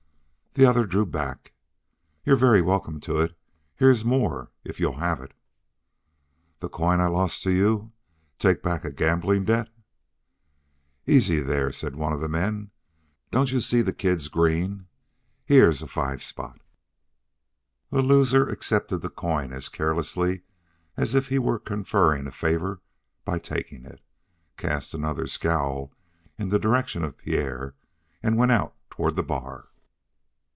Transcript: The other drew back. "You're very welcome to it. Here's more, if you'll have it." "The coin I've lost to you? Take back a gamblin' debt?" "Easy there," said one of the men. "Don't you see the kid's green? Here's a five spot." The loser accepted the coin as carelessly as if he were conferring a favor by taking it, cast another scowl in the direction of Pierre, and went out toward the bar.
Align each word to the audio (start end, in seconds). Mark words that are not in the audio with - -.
The 0.53 0.65
other 0.65 0.85
drew 0.85 1.05
back. 1.05 1.53
"You're 2.25 2.35
very 2.35 2.61
welcome 2.61 2.99
to 3.07 3.19
it. 3.21 3.37
Here's 3.77 4.03
more, 4.03 4.51
if 4.65 4.81
you'll 4.81 4.97
have 4.97 5.21
it." 5.21 5.33
"The 6.59 6.67
coin 6.67 6.99
I've 6.99 7.13
lost 7.13 7.41
to 7.43 7.51
you? 7.53 7.93
Take 8.37 8.61
back 8.61 8.83
a 8.83 8.91
gamblin' 8.91 9.45
debt?" 9.45 9.69
"Easy 11.07 11.39
there," 11.39 11.71
said 11.71 11.95
one 11.95 12.11
of 12.11 12.19
the 12.19 12.27
men. 12.27 12.69
"Don't 13.31 13.53
you 13.53 13.61
see 13.61 13.81
the 13.81 13.93
kid's 13.93 14.27
green? 14.27 14.87
Here's 15.45 15.81
a 15.81 15.87
five 15.87 16.21
spot." 16.21 16.59
The 17.89 18.01
loser 18.01 18.45
accepted 18.49 18.97
the 18.97 19.09
coin 19.09 19.53
as 19.53 19.69
carelessly 19.69 20.41
as 20.97 21.15
if 21.15 21.29
he 21.29 21.39
were 21.39 21.59
conferring 21.59 22.27
a 22.27 22.31
favor 22.31 22.81
by 23.23 23.39
taking 23.39 23.85
it, 23.85 24.01
cast 24.57 24.93
another 24.93 25.27
scowl 25.27 25.93
in 26.37 26.49
the 26.49 26.59
direction 26.59 27.05
of 27.05 27.17
Pierre, 27.17 27.73
and 28.21 28.35
went 28.35 28.51
out 28.51 28.75
toward 28.89 29.15
the 29.15 29.23
bar. 29.23 29.69